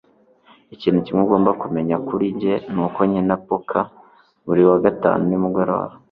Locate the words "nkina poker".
3.09-3.85